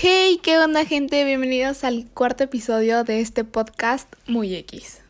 Hey, 0.00 0.38
¿qué 0.40 0.56
onda 0.58 0.84
gente? 0.84 1.24
Bienvenidos 1.24 1.82
al 1.82 2.06
cuarto 2.14 2.44
episodio 2.44 3.02
de 3.02 3.18
este 3.20 3.42
podcast 3.42 4.08
Muy 4.28 4.54
X. 4.54 5.00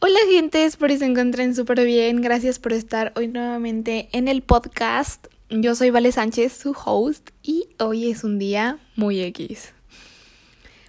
Hola 0.00 0.18
gente, 0.30 0.64
espero 0.64 0.94
que 0.94 0.98
se 0.98 1.04
encuentren 1.04 1.54
súper 1.54 1.84
bien. 1.84 2.22
Gracias 2.22 2.58
por 2.58 2.72
estar 2.72 3.12
hoy 3.16 3.28
nuevamente 3.28 4.08
en 4.12 4.28
el 4.28 4.40
podcast. 4.40 5.26
Yo 5.50 5.74
soy 5.74 5.90
Vale 5.90 6.10
Sánchez, 6.10 6.54
su 6.54 6.74
host, 6.86 7.32
y 7.42 7.68
hoy 7.78 8.10
es 8.10 8.24
un 8.24 8.38
día 8.38 8.78
muy 8.96 9.20
X. 9.20 9.74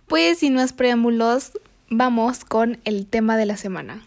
Pues 0.09 0.39
sin 0.39 0.55
más 0.55 0.73
preámbulos, 0.73 1.51
vamos 1.87 2.43
con 2.43 2.79
el 2.83 3.05
tema 3.05 3.37
de 3.37 3.45
la 3.45 3.57
semana. 3.57 4.03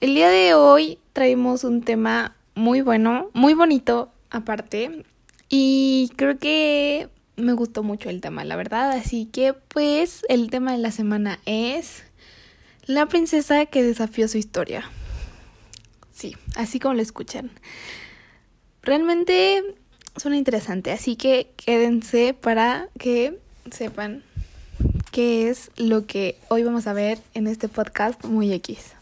El 0.00 0.16
día 0.16 0.28
de 0.28 0.54
hoy 0.54 0.98
traemos 1.12 1.62
un 1.62 1.82
tema 1.82 2.34
muy 2.56 2.80
bueno, 2.80 3.30
muy 3.34 3.54
bonito 3.54 4.10
aparte, 4.30 5.04
y 5.48 6.10
creo 6.16 6.40
que 6.40 7.08
me 7.36 7.52
gustó 7.52 7.84
mucho 7.84 8.10
el 8.10 8.20
tema, 8.20 8.42
la 8.42 8.56
verdad. 8.56 8.90
Así 8.90 9.26
que 9.26 9.52
pues 9.52 10.24
el 10.28 10.50
tema 10.50 10.72
de 10.72 10.78
la 10.78 10.90
semana 10.90 11.38
es 11.46 12.02
la 12.86 13.06
princesa 13.06 13.64
que 13.66 13.84
desafió 13.84 14.26
su 14.26 14.38
historia. 14.38 14.90
Sí, 16.12 16.36
así 16.56 16.80
como 16.80 16.94
lo 16.94 17.02
escuchan. 17.02 17.52
Realmente 18.82 19.62
suena 20.16 20.36
interesante, 20.36 20.92
así 20.92 21.16
que 21.16 21.50
quédense 21.56 22.34
para 22.34 22.88
que 22.98 23.38
sepan 23.70 24.22
qué 25.10 25.48
es 25.48 25.70
lo 25.76 26.06
que 26.06 26.38
hoy 26.48 26.64
vamos 26.64 26.86
a 26.86 26.92
ver 26.92 27.18
en 27.34 27.46
este 27.46 27.68
podcast 27.68 28.24
muy 28.24 28.52
X. 28.52 28.92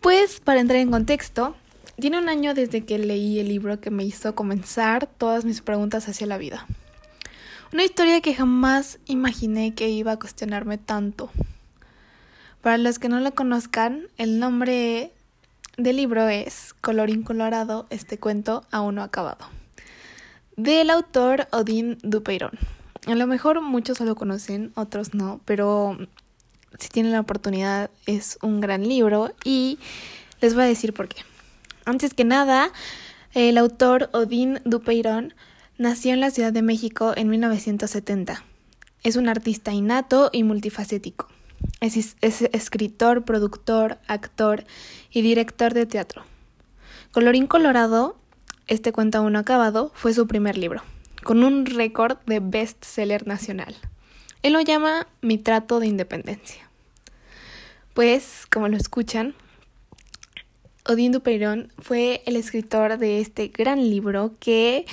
Pues 0.00 0.40
para 0.40 0.60
entrar 0.60 0.78
en 0.80 0.90
contexto, 0.90 1.56
tiene 2.00 2.18
un 2.18 2.28
año 2.28 2.54
desde 2.54 2.84
que 2.84 2.98
leí 2.98 3.40
el 3.40 3.48
libro 3.48 3.80
que 3.80 3.90
me 3.90 4.04
hizo 4.04 4.34
comenzar 4.34 5.06
todas 5.06 5.44
mis 5.44 5.60
preguntas 5.60 6.08
hacia 6.08 6.26
la 6.26 6.38
vida. 6.38 6.66
Una 7.72 7.84
historia 7.84 8.20
que 8.20 8.34
jamás 8.34 8.98
imaginé 9.06 9.74
que 9.74 9.90
iba 9.90 10.12
a 10.12 10.18
cuestionarme 10.18 10.78
tanto. 10.78 11.30
Para 12.62 12.78
los 12.78 12.98
que 12.98 13.08
no 13.08 13.20
lo 13.20 13.34
conozcan, 13.34 14.08
el 14.16 14.38
nombre 14.38 15.12
del 15.76 15.96
libro 15.96 16.28
es 16.28 16.74
Colorín 16.80 17.22
Colorado, 17.22 17.86
este 17.90 18.18
cuento 18.18 18.64
aún 18.70 18.96
no 18.96 19.02
acabado. 19.02 19.57
Del 20.58 20.90
autor 20.90 21.46
Odín 21.52 21.98
Dupeyron. 22.02 22.50
A 23.06 23.14
lo 23.14 23.28
mejor 23.28 23.62
muchos 23.62 24.00
lo 24.00 24.16
conocen, 24.16 24.72
otros 24.74 25.14
no, 25.14 25.40
pero 25.44 25.96
si 26.80 26.88
tienen 26.88 27.12
la 27.12 27.20
oportunidad 27.20 27.92
es 28.06 28.40
un 28.42 28.60
gran 28.60 28.82
libro 28.82 29.30
y 29.44 29.78
les 30.40 30.54
voy 30.54 30.64
a 30.64 30.66
decir 30.66 30.94
por 30.94 31.06
qué. 31.06 31.22
Antes 31.84 32.12
que 32.12 32.24
nada, 32.24 32.72
el 33.34 33.56
autor 33.56 34.10
Odín 34.12 34.60
Dupeyron 34.64 35.32
nació 35.76 36.12
en 36.12 36.18
la 36.18 36.32
Ciudad 36.32 36.52
de 36.52 36.62
México 36.62 37.12
en 37.16 37.28
1970. 37.28 38.42
Es 39.04 39.14
un 39.14 39.28
artista 39.28 39.72
innato 39.72 40.28
y 40.32 40.42
multifacético. 40.42 41.28
Es, 41.80 42.16
es, 42.20 42.42
escritor, 42.42 43.24
productor, 43.24 43.98
actor 44.08 44.64
y 45.12 45.22
director 45.22 45.72
de 45.72 45.86
teatro. 45.86 46.24
Colorín 47.12 47.46
Colorado, 47.46 48.17
este 48.68 48.92
cuento 48.92 49.18
aún 49.18 49.36
acabado, 49.36 49.90
fue 49.94 50.14
su 50.14 50.26
primer 50.26 50.56
libro, 50.56 50.82
con 51.24 51.42
un 51.42 51.66
récord 51.66 52.18
de 52.26 52.40
bestseller 52.40 53.26
nacional. 53.26 53.74
Él 54.42 54.52
lo 54.52 54.60
llama 54.60 55.06
Mi 55.20 55.38
trato 55.38 55.80
de 55.80 55.88
independencia. 55.88 56.68
Pues, 57.94 58.46
como 58.48 58.68
lo 58.68 58.76
escuchan, 58.76 59.34
Odín 60.86 61.12
Dupeirón 61.12 61.72
fue 61.78 62.22
el 62.24 62.36
escritor 62.36 62.98
de 62.98 63.20
este 63.20 63.48
gran 63.48 63.90
libro 63.90 64.32
que 64.38 64.86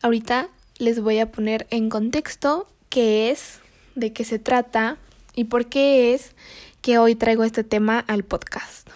ahorita 0.00 0.48
les 0.78 1.00
voy 1.00 1.18
a 1.18 1.32
poner 1.32 1.66
en 1.70 1.90
contexto 1.90 2.68
qué 2.88 3.30
es, 3.30 3.60
de 3.94 4.12
qué 4.12 4.24
se 4.24 4.38
trata 4.38 4.96
y 5.34 5.44
por 5.44 5.66
qué 5.66 6.14
es 6.14 6.32
que 6.80 6.98
hoy 6.98 7.14
traigo 7.14 7.44
este 7.44 7.64
tema 7.64 7.98
al 8.06 8.22
podcast. 8.22 8.88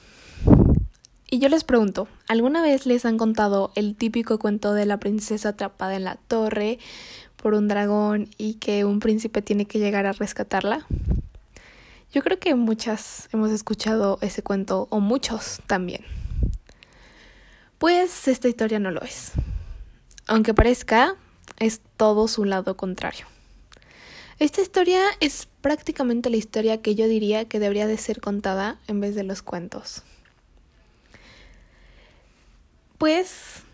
Y 1.33 1.39
yo 1.39 1.49
les 1.49 1.65
pregunto, 1.65 2.09
¿alguna 2.29 2.61
vez 2.61 2.85
les 2.85 3.07
han 3.07 3.17
contado 3.17 3.73
el 3.75 3.97
típico 3.97 4.39
cuento 4.39 4.75
de 4.75 4.85
la 4.85 5.01
princesa 5.01 5.49
atrapada 5.49 5.97
en 5.97 6.05
la 6.05 6.17
torre 6.17 6.79
por 7.37 7.55
un 7.55 7.69
dragón 7.69 8.29
y 8.37 8.57
que 8.57 8.85
un 8.85 9.01
príncipe 9.01 9.41
tiene 9.41 9.65
que 9.65 9.79
llegar 9.79 10.05
a 10.05 10.13
rescatarla? 10.13 10.87
Yo 12.13 12.21
creo 12.21 12.39
que 12.39 12.55
muchas 12.55 13.31
hemos 13.33 13.51
escuchado 13.51 14.19
ese 14.21 14.43
cuento 14.43 14.89
o 14.91 15.01
muchos 15.01 15.63
también. 15.67 16.05
Pues 17.79 18.29
esta 18.29 18.51
historia 18.51 18.79
no 18.79 18.91
lo 18.91 19.01
es. 19.01 19.33
Aunque 20.27 20.53
parezca, 20.53 21.17
es 21.59 21.81
todo 21.97 22.29
su 22.29 22.45
lado 22.45 22.77
contrario. 22.77 23.25
Esta 24.39 24.61
historia 24.61 25.01
es 25.21 25.49
prácticamente 25.63 26.29
la 26.29 26.37
historia 26.37 26.83
que 26.83 26.95
yo 26.95 27.09
diría 27.09 27.47
que 27.47 27.59
debería 27.59 27.87
de 27.87 27.97
ser 27.97 28.21
contada 28.21 28.77
en 28.87 29.01
vez 29.01 29.15
de 29.15 29.23
los 29.23 29.41
cuentos. 29.41 30.03
Pues, 33.03 33.65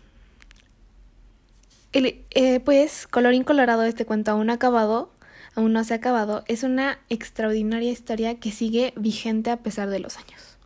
el, 1.91 2.19
eh, 2.31 2.59
pues, 2.61 3.05
colorín 3.05 3.43
colorado, 3.43 3.83
este 3.83 4.03
cuento 4.03 4.31
aún 4.31 4.49
acabado, 4.49 5.11
aún 5.53 5.71
no 5.71 5.83
se 5.83 5.93
ha 5.93 5.97
acabado, 5.97 6.43
es 6.47 6.63
una 6.63 6.97
extraordinaria 7.09 7.91
historia 7.91 8.39
que 8.39 8.51
sigue 8.51 8.91
vigente 8.95 9.51
a 9.51 9.57
pesar 9.57 9.91
de 9.91 9.99
los 9.99 10.17
años. 10.17 10.57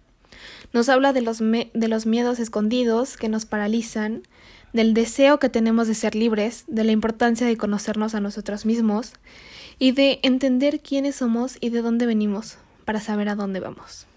Nos 0.71 0.87
habla 0.87 1.11
de 1.11 1.19
los, 1.19 1.39
de 1.39 1.87
los 1.89 2.05
miedos 2.05 2.39
escondidos 2.39 3.17
que 3.17 3.27
nos 3.27 3.45
paralizan, 3.45 4.23
del 4.71 4.93
deseo 4.93 5.39
que 5.39 5.49
tenemos 5.49 5.89
de 5.89 5.95
ser 5.95 6.15
libres, 6.15 6.63
de 6.67 6.85
la 6.85 6.93
importancia 6.93 7.45
de 7.45 7.57
conocernos 7.57 8.15
a 8.15 8.21
nosotros 8.21 8.65
mismos 8.65 9.11
y 9.77 9.91
de 9.91 10.21
entender 10.23 10.79
quiénes 10.79 11.17
somos 11.17 11.57
y 11.59 11.67
de 11.67 11.81
dónde 11.81 12.05
venimos 12.05 12.55
para 12.85 13.01
saber 13.01 13.27
a 13.27 13.35
dónde 13.35 13.59
vamos. 13.59 14.07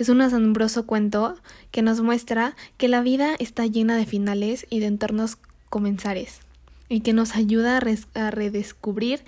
Es 0.00 0.08
un 0.08 0.22
asombroso 0.22 0.86
cuento 0.86 1.36
que 1.70 1.82
nos 1.82 2.00
muestra 2.00 2.56
que 2.78 2.88
la 2.88 3.02
vida 3.02 3.36
está 3.38 3.66
llena 3.66 3.98
de 3.98 4.06
finales 4.06 4.66
y 4.70 4.80
de 4.80 4.86
entornos 4.86 5.36
comenzares 5.68 6.40
y 6.88 7.00
que 7.00 7.12
nos 7.12 7.36
ayuda 7.36 7.76
a, 7.76 8.26
a 8.26 8.30
redescubrir 8.30 9.20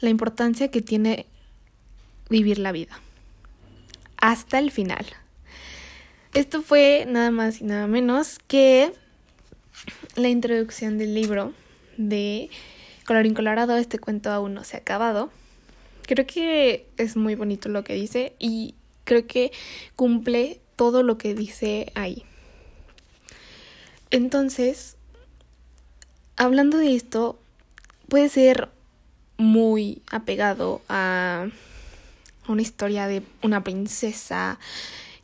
la 0.00 0.10
importancia 0.10 0.66
que 0.66 0.82
tiene 0.82 1.26
vivir 2.28 2.58
la 2.58 2.72
vida. 2.72 2.98
Hasta 4.16 4.58
el 4.58 4.72
final. 4.72 5.06
Esto 6.34 6.60
fue 6.60 7.06
nada 7.06 7.30
más 7.30 7.60
y 7.60 7.64
nada 7.64 7.86
menos 7.86 8.40
que 8.48 8.92
la 10.16 10.28
introducción 10.28 10.98
del 10.98 11.14
libro 11.14 11.52
de 11.98 12.50
Colorín 13.06 13.34
Colorado. 13.34 13.76
Este 13.76 14.00
cuento 14.00 14.32
aún 14.32 14.54
no 14.54 14.64
se 14.64 14.76
ha 14.76 14.80
acabado. 14.80 15.30
Creo 16.02 16.26
que 16.26 16.88
es 16.96 17.14
muy 17.14 17.36
bonito 17.36 17.68
lo 17.68 17.84
que 17.84 17.94
dice 17.94 18.34
y 18.40 18.74
creo 19.06 19.26
que 19.26 19.52
cumple 19.94 20.60
todo 20.76 21.02
lo 21.02 21.16
que 21.16 21.34
dice 21.34 21.90
ahí. 21.94 22.24
Entonces, 24.10 24.96
hablando 26.36 26.76
de 26.76 26.94
esto, 26.94 27.38
puede 28.08 28.28
ser 28.28 28.68
muy 29.38 30.02
apegado 30.10 30.82
a 30.88 31.48
una 32.48 32.62
historia 32.62 33.06
de 33.06 33.22
una 33.42 33.64
princesa 33.64 34.58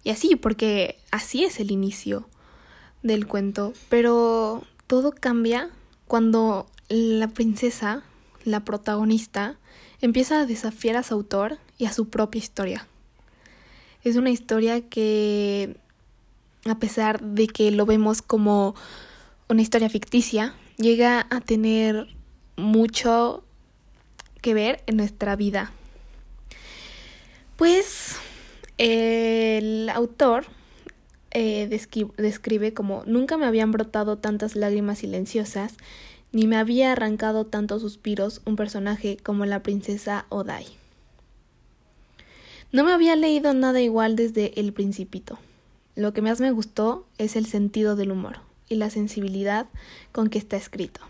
y 0.05 0.11
así, 0.11 0.37
porque 0.37 0.99
así 1.11 1.45
es 1.45 1.61
el 1.61 1.71
inicio 1.71 2.27
del 3.03 3.27
cuento. 3.27 3.73
Pero 3.89 4.65
todo 4.87 5.13
cambia 5.13 5.71
cuando 6.07 6.67
la 6.89 7.29
princesa, 7.29 8.03
la 8.45 8.65
protagonista, 8.65 9.57
empieza 10.01 10.41
a 10.41 10.47
desafiar 10.47 10.97
a 10.97 11.03
su 11.03 11.15
autor 11.15 11.59
y 11.79 11.87
a 11.87 11.93
su 11.93 12.09
propia 12.09 12.41
historia. 12.41 12.87
Es 14.05 14.17
una 14.17 14.31
historia 14.31 14.81
que, 14.81 15.77
a 16.65 16.79
pesar 16.79 17.21
de 17.21 17.47
que 17.47 17.71
lo 17.71 17.87
vemos 17.87 18.21
como 18.23 18.75
una 19.49 19.63
historia 19.63 19.89
ficticia, 19.89 20.55
llega 20.77 21.27
a 21.31 21.41
tener 21.41 22.09
mucho 22.57 23.45
que 24.41 24.55
ver 24.55 24.83
en 24.87 24.97
nuestra 24.97 25.37
vida. 25.37 25.73
Pues 27.57 28.17
el 28.77 29.89
autor 29.91 30.47
eh, 31.31 31.69
describe 31.69 32.75
como 32.75 33.05
nunca 33.07 33.37
me 33.37 33.47
habían 33.47 33.71
brotado 33.71 34.19
tantas 34.19 34.57
lágrimas 34.57 34.99
silenciosas, 34.99 35.75
ni 36.33 36.47
me 36.47 36.57
había 36.57 36.93
arrancado 36.93 37.47
tantos 37.47 37.83
suspiros 37.83 38.43
un 38.45 38.57
personaje 38.57 39.17
como 39.23 39.47
la 39.47 39.63
princesa 39.63 40.27
Odai. 40.29 40.82
No 42.73 42.85
me 42.85 42.93
había 42.93 43.17
leído 43.17 43.53
nada 43.53 43.83
igual 43.83 44.17
desde 44.17 44.59
el 44.59 44.73
principito. 44.73 45.39
Lo 45.95 46.15
que 46.15 46.23
más 46.23 46.41
me 46.41 46.51
gustó 46.51 47.07
es 47.19 47.37
el 47.37 47.45
sentido 47.45 47.97
del 47.97 48.11
humor 48.11 48.39
y 48.71 48.77
la 48.77 48.89
sensibilidad 48.89 49.67
con 50.11 50.31
que 50.31 50.39
está 50.39 50.57
escrito. 50.57 51.03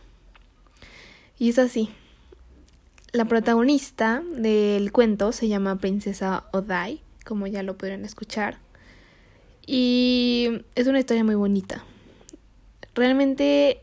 Y 1.39 1.51
es 1.51 1.59
así. 1.59 1.91
la 3.13 3.27
protagonista 3.27 4.23
del 4.35 4.91
cuento 4.91 5.33
se 5.33 5.47
llama 5.47 5.77
Princesa 5.79 6.45
Odai, 6.53 7.01
como 7.27 7.47
ya 7.47 7.63
lo 7.63 7.77
pudieron 7.77 8.05
escuchar. 8.05 8.59
Y 9.67 10.65
es 10.75 10.87
una 10.89 10.99
historia 10.99 11.23
muy 11.23 11.35
bonita. 11.37 11.85
Realmente 12.95 13.83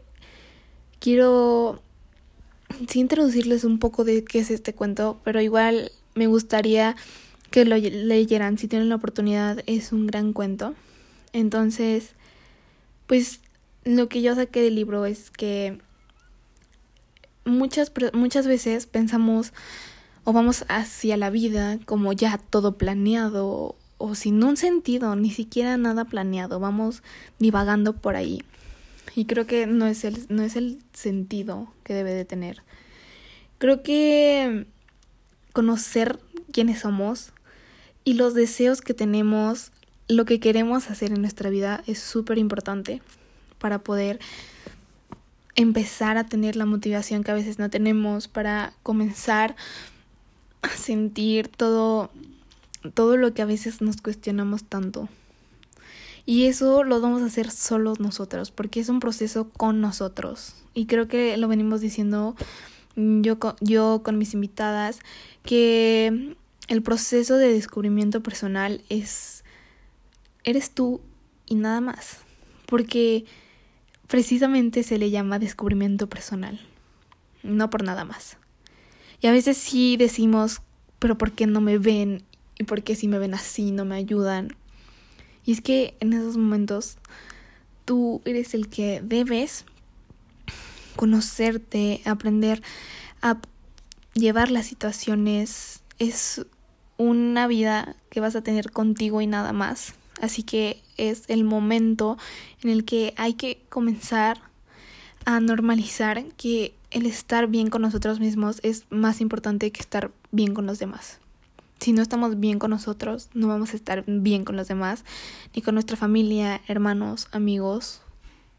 quiero 1.00 1.82
sí 2.90 3.00
introducirles 3.00 3.64
un 3.64 3.80
poco 3.80 4.04
de 4.04 4.26
qué 4.26 4.40
es 4.40 4.52
este 4.52 4.74
cuento, 4.74 5.22
pero 5.24 5.40
igual 5.42 5.92
me 6.16 6.28
gustaría 6.28 6.96
que 7.52 7.66
lo 7.66 7.76
leyeran 7.78 8.58
si 8.58 8.68
tienen 8.68 8.90
la 8.90 8.96
oportunidad. 8.96 9.64
Es 9.66 9.92
un 9.92 10.08
gran 10.08 10.34
cuento. 10.34 10.76
Entonces, 11.34 12.12
pues 13.08 13.42
lo 13.84 14.10
que 14.10 14.22
yo 14.22 14.36
saqué 14.36 14.62
del 14.62 14.76
libro 14.76 15.06
es 15.06 15.32
que 15.32 15.80
muchas, 17.46 17.92
muchas 18.14 18.48
veces 18.48 18.86
pensamos 18.86 19.54
o 20.24 20.34
vamos 20.34 20.66
hacia 20.68 21.18
la 21.18 21.30
vida 21.30 21.80
como 21.86 22.14
ya 22.14 22.38
todo 22.38 22.78
planeado 22.78 23.76
o 23.98 24.16
sin 24.16 24.44
un 24.44 24.58
sentido, 24.58 25.16
ni 25.16 25.30
siquiera 25.30 25.76
nada 25.78 26.06
planeado, 26.06 26.60
vamos 26.60 27.04
divagando 27.38 27.94
por 27.94 28.16
ahí. 28.16 28.44
Y 29.16 29.26
creo 29.26 29.46
que 29.46 29.68
no 29.68 29.88
es 29.88 30.06
el, 30.06 30.26
no 30.30 30.44
es 30.44 30.56
el 30.56 30.82
sentido 30.94 31.74
que 31.84 31.94
debe 31.94 32.14
de 32.14 32.26
tener. 32.26 32.64
Creo 33.58 33.84
que 33.84 34.68
conocer 35.52 36.20
quiénes 36.54 36.80
somos 36.80 37.34
y 38.10 38.16
los 38.16 38.34
deseos 38.34 38.82
que 38.82 38.96
tenemos, 38.96 39.72
lo 40.08 40.26
que 40.26 40.40
queremos 40.40 40.90
hacer 40.90 41.12
en 41.12 41.22
nuestra 41.22 41.52
vida 41.52 41.84
es 41.86 42.00
súper 42.00 42.40
importante 42.40 43.04
para 43.60 43.84
poder 43.84 44.20
empezar 45.56 46.18
a 46.18 46.26
tener 46.26 46.56
la 46.56 46.66
motivación 46.66 47.24
que 47.24 47.30
a 47.30 47.36
veces 47.36 47.60
no 47.60 47.70
tenemos, 47.70 48.28
para 48.28 48.74
comenzar 48.82 49.56
a 50.64 50.70
sentir 50.70 51.50
todo, 51.50 52.10
todo 52.96 53.16
lo 53.16 53.36
que 53.36 53.44
a 53.44 53.46
veces 53.46 53.80
nos 53.80 54.02
cuestionamos 54.02 54.64
tanto. 54.64 55.08
Y 56.26 56.46
eso 56.46 56.84
lo 56.84 57.02
vamos 57.02 57.22
a 57.22 57.26
hacer 57.26 57.52
solos 57.52 58.00
nosotros, 58.00 58.50
porque 58.50 58.80
es 58.80 58.90
un 58.90 59.00
proceso 59.00 59.50
con 59.52 59.82
nosotros. 59.82 60.56
Y 60.74 60.88
creo 60.88 61.08
que 61.08 61.38
lo 61.38 61.48
venimos 61.48 61.80
diciendo 61.80 62.36
yo, 62.96 63.38
yo 63.62 64.02
con 64.04 64.18
mis 64.18 64.34
invitadas, 64.34 64.98
que 65.44 66.36
el 66.70 66.84
proceso 66.84 67.36
de 67.36 67.52
descubrimiento 67.52 68.22
personal 68.22 68.82
es, 68.90 69.44
eres 70.44 70.72
tú 70.72 71.02
y 71.48 71.56
nada 71.56 71.82
más. 71.82 72.20
Porque 72.68 73.26
precisamente 74.08 74.84
se 74.84 75.00
le 75.00 75.10
llama 75.10 75.40
descubrimiento 75.40 76.08
personal, 76.08 76.62
no 77.44 77.70
por 77.70 77.84
nada 77.84 78.06
más. 78.06 78.38
Y 79.20 79.28
a 79.28 79.32
veces 79.32 79.58
sí 79.58 79.98
decimos, 79.98 80.62
pero 81.00 81.18
¿por 81.18 81.32
qué 81.32 81.48
no 81.48 81.60
me 81.60 81.80
ven? 81.80 82.24
¿Y 82.58 82.64
por 82.64 82.84
qué 82.84 82.96
si 82.96 83.08
me 83.08 83.20
ven 83.20 83.34
así 83.34 83.72
no 83.72 83.84
me 83.84 83.96
ayudan? 83.96 84.56
Y 85.46 85.54
es 85.54 85.62
que 85.62 85.98
en 86.00 86.14
esos 86.14 86.38
momentos 86.38 86.98
tú 87.86 88.22
eres 88.26 88.54
el 88.54 88.70
que 88.70 89.02
debes 89.04 89.66
conocerte, 90.96 92.02
aprender 92.06 92.62
a 93.22 93.40
llevar 94.14 94.52
las 94.52 94.68
situaciones. 94.68 95.82
Es 95.98 96.46
una 97.00 97.48
vida 97.48 97.96
que 98.12 98.20
vas 98.20 98.36
a 98.36 98.44
tener 98.44 98.72
contigo 98.72 99.22
y 99.22 99.28
nada 99.28 99.54
más. 99.54 99.96
Así 100.22 100.44
que 100.44 100.84
es 100.98 101.24
el 101.30 101.46
momento 101.46 102.18
en 102.62 102.70
el 102.70 102.84
que 102.84 103.14
hay 103.16 103.34
que 103.34 103.62
comenzar 103.70 104.42
a 105.26 105.40
normalizar 105.40 106.26
que 106.36 106.74
el 106.92 107.06
estar 107.06 107.48
bien 107.48 107.70
con 107.70 107.82
nosotros 107.82 108.20
mismos 108.20 108.60
es 108.64 108.84
más 108.90 109.22
importante 109.22 109.72
que 109.72 109.80
estar 109.80 110.12
bien 110.32 110.54
con 110.54 110.66
los 110.66 110.78
demás. 110.78 111.20
Si 111.80 111.94
no 111.94 112.02
estamos 112.02 112.38
bien 112.38 112.60
con 112.60 112.72
nosotros, 112.72 113.30
no 113.34 113.48
vamos 113.48 113.72
a 113.72 113.78
estar 113.78 114.04
bien 114.06 114.44
con 114.44 114.58
los 114.58 114.68
demás, 114.68 115.06
ni 115.56 115.62
con 115.62 115.76
nuestra 115.76 115.96
familia, 115.96 116.60
hermanos, 116.68 117.30
amigos, 117.32 118.02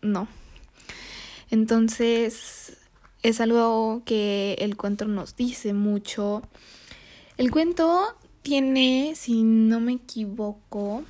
no. 0.00 0.26
Entonces, 1.50 2.78
es 3.22 3.40
algo 3.42 4.00
que 4.06 4.56
el 4.60 4.78
cuento 4.78 5.04
nos 5.04 5.36
dice 5.36 5.74
mucho. 5.74 6.40
El 7.36 7.50
cuento 7.50 8.16
tiene, 8.42 9.12
si 9.16 9.42
no 9.42 9.80
me 9.80 9.92
equivoco, 9.92 11.04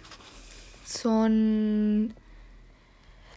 son 0.85 2.15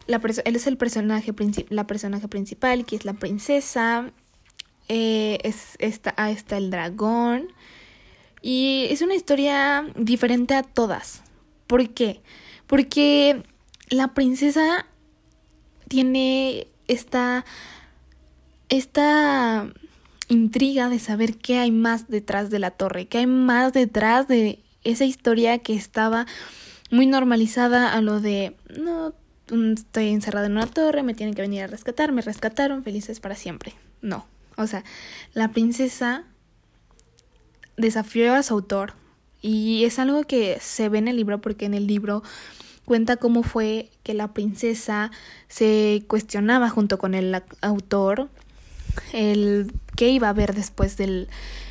la 0.08 0.22
él 0.46 0.56
es 0.56 0.68
el 0.68 0.78
personaje 0.78 1.34
la 1.70 1.88
personaje 1.88 2.28
principal 2.28 2.86
que 2.86 2.96
es 2.96 3.06
la 3.06 3.14
princesa 3.14 4.12
eh, 4.90 5.40
es 5.44 5.76
está 5.80 6.14
ah, 6.18 6.30
está 6.30 6.58
el 6.58 6.70
dragón 6.70 7.48
y 8.42 8.88
es 8.90 9.02
una 9.02 9.16
historia 9.16 9.86
diferente 9.96 10.56
a 10.56 10.64
todas 10.64 11.22
¿por 11.68 11.90
qué? 11.94 12.22
porque 12.68 13.44
la 13.90 14.14
princesa 14.14 14.86
tiene 15.88 16.68
esta 16.88 17.46
esta 18.68 19.72
intriga 20.28 20.90
de 20.90 21.00
saber 21.00 21.38
qué 21.38 21.60
hay 21.60 21.72
más 21.72 22.08
detrás 22.08 22.50
de 22.50 22.60
la 22.60 22.72
torre, 22.72 23.08
qué 23.08 23.20
hay 23.20 23.28
más 23.28 23.74
detrás 23.74 24.28
de 24.28 24.60
esa 24.84 25.06
historia 25.06 25.60
que 25.60 25.74
estaba 25.74 26.26
muy 26.92 27.06
normalizada 27.06 27.94
a 27.94 28.02
lo 28.02 28.20
de, 28.20 28.56
no, 28.80 29.14
estoy 29.74 30.10
encerrada 30.10 30.48
en 30.48 30.54
una 30.54 30.68
torre, 30.68 31.04
me 31.04 31.14
tienen 31.14 31.36
que 31.36 31.42
venir 31.42 31.64
a 31.64 31.68
rescatar, 31.68 32.12
me 32.12 32.22
rescataron, 32.22 32.84
felices 32.84 33.20
para 33.20 33.36
siempre. 33.36 33.74
No, 34.02 34.26
o 34.58 34.68
sea, 34.68 34.84
la 35.34 35.52
princesa 35.52 36.24
desafió 37.78 38.34
a 38.34 38.44
su 38.44 38.54
autor 38.54 38.94
y 39.42 39.84
es 39.86 40.00
algo 40.00 40.24
que 40.24 40.58
se 40.62 40.90
ve 40.90 41.00
en 41.00 41.08
el 41.08 41.18
libro 41.18 41.42
porque 41.42 41.66
en 41.66 41.74
el 41.74 41.88
libro 41.88 42.24
cuenta 42.86 43.18
cómo 43.18 43.44
fue 43.44 43.90
que 44.04 44.14
la 44.14 44.34
princesa 44.34 45.12
se 45.48 46.04
cuestionaba 46.08 46.70
junto 46.70 46.98
con 46.98 47.14
el 47.16 47.42
autor 47.62 48.30
el 49.12 49.72
qué 49.96 50.10
iba 50.10 50.28
a 50.28 50.32
haber 50.32 50.54
después 50.54 50.98
del 50.98 51.28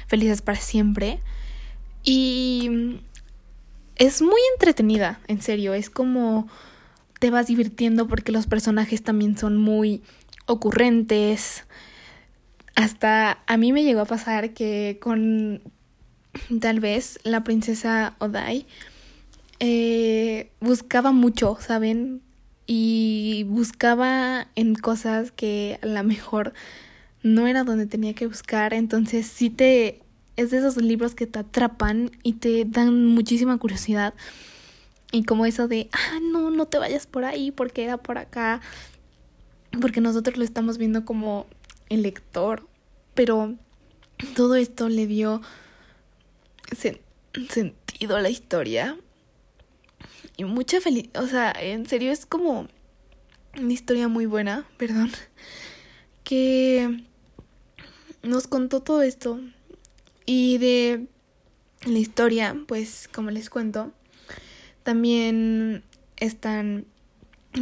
Felices 0.07 0.43
para 0.43 0.61
siempre 0.61 1.21
y 2.05 3.01
es 3.97 4.23
muy 4.23 4.41
entretenida, 4.55 5.21
en 5.29 5.41
serio, 5.41 5.75
es 5.75 5.91
como 5.91 6.49
te 7.21 7.31
vas 7.31 7.47
divirtiendo 7.47 8.09
porque 8.09 8.33
los 8.33 8.47
personajes 8.47 9.03
también 9.03 9.39
son 9.39 9.57
muy 9.57 10.03
ocurrentes. 10.47 11.65
Hasta 12.75 13.39
a 13.47 13.57
mí 13.57 13.73
me 13.73 13.85
llegó 13.85 14.01
a 14.01 14.07
pasar 14.07 14.55
que 14.55 14.99
con 15.01 15.63
tal 16.61 16.81
vez 16.81 17.21
la 17.23 17.45
princesa 17.45 18.17
Odai 18.19 18.67
eh, 19.61 20.51
buscaba 20.61 21.13
mucho, 21.13 21.57
¿saben? 21.61 22.23
Y 22.67 23.45
buscaba 23.49 24.49
en 24.57 24.75
cosas 24.75 25.31
que 25.31 25.79
a 25.83 25.87
lo 25.87 26.03
mejor 26.03 26.55
no 27.23 27.47
era 27.47 27.65
donde 27.65 27.87
tenía 27.87 28.15
que 28.15 28.27
buscar, 28.27 28.75
entonces 28.75 29.27
sí 29.27 29.51
te 29.51 30.03
es 30.37 30.51
de 30.51 30.59
esos 30.59 30.77
libros 30.77 31.15
que 31.15 31.27
te 31.27 31.39
atrapan 31.39 32.11
y 32.23 32.35
te 32.35 32.65
dan 32.65 33.07
muchísima 33.07 33.59
curiosidad. 33.59 34.15
Y 35.11 35.25
como 35.25 35.45
eso 35.45 35.69
de, 35.69 35.89
ah, 35.93 36.19
no, 36.23 36.51
no 36.51 36.67
te 36.67 36.79
vayas 36.79 37.07
por 37.07 37.25
ahí 37.25 37.51
porque 37.51 37.85
era 37.85 37.99
por 37.99 38.19
acá. 38.19 38.61
Porque 39.81 40.01
nosotros 40.01 40.37
lo 40.39 40.45
estamos 40.45 40.79
viendo 40.79 41.05
como 41.05 41.47
el 41.91 42.03
lector. 42.03 42.67
Pero 43.15 43.55
todo 44.35 44.57
esto 44.57 44.89
le 44.89 45.07
dio 45.07 45.43
sentido 47.51 48.17
a 48.17 48.23
la 48.23 48.31
historia. 48.31 48.97
Y 50.39 50.45
mucha 50.45 50.81
felicidad. 50.81 51.23
O 51.23 51.27
sea, 51.27 51.53
en 51.53 51.87
serio 51.87 52.11
es 52.11 52.25
como 52.25 52.69
una 53.59 53.73
historia 53.73 54.09
muy 54.09 54.25
buena, 54.25 54.67
perdón. 54.79 55.11
Que 56.25 57.05
nos 58.23 58.47
contó 58.47 58.81
todo 58.81 59.03
esto 59.03 59.41
y 60.27 60.59
de 60.59 61.07
la 61.85 61.99
historia, 61.99 62.57
pues 62.67 63.09
como 63.13 63.31
les 63.31 63.51
cuento, 63.51 63.93
también 64.83 65.83
están 66.17 66.87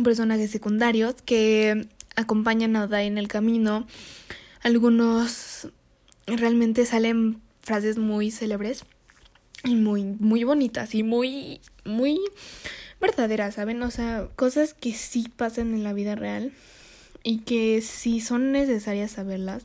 personajes 0.04 0.50
secundarios 0.50 1.16
que 1.24 1.88
acompañan 2.16 2.76
a 2.76 2.84
Oda 2.84 3.02
en 3.02 3.18
el 3.18 3.28
camino. 3.28 3.86
Algunos 4.62 5.68
realmente 6.26 6.84
salen 6.86 7.40
frases 7.60 7.98
muy 7.98 8.30
célebres 8.30 8.84
y 9.64 9.74
muy 9.74 10.04
muy 10.04 10.44
bonitas 10.44 10.94
y 10.94 11.02
muy 11.02 11.60
muy 11.84 12.20
verdaderas, 13.00 13.54
¿saben? 13.54 13.82
O 13.82 13.90
sea, 13.90 14.28
cosas 14.36 14.74
que 14.74 14.92
sí 14.92 15.30
pasan 15.34 15.74
en 15.74 15.82
la 15.82 15.92
vida 15.92 16.14
real 16.14 16.52
y 17.22 17.38
que 17.38 17.80
sí 17.80 18.20
son 18.20 18.52
necesarias 18.52 19.12
saberlas. 19.12 19.64